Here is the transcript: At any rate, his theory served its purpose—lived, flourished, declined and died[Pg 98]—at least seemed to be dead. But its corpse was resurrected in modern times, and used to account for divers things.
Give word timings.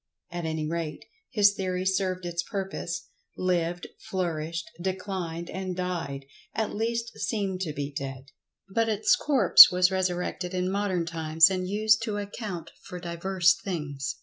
At 0.31 0.45
any 0.45 0.65
rate, 0.67 1.05
his 1.29 1.53
theory 1.53 1.85
served 1.85 2.25
its 2.25 2.41
purpose—lived, 2.41 3.85
flourished, 4.09 4.71
declined 4.81 5.47
and 5.51 5.75
died[Pg 5.77 6.23
98]—at 6.57 6.73
least 6.75 7.19
seemed 7.19 7.61
to 7.61 7.71
be 7.71 7.91
dead. 7.93 8.31
But 8.67 8.89
its 8.89 9.15
corpse 9.15 9.71
was 9.71 9.91
resurrected 9.91 10.55
in 10.55 10.71
modern 10.71 11.05
times, 11.05 11.51
and 11.51 11.69
used 11.69 12.01
to 12.05 12.17
account 12.17 12.71
for 12.81 12.99
divers 12.99 13.53
things. 13.63 14.15